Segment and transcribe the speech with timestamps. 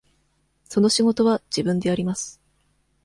[0.67, 2.41] その仕事は自分でやります。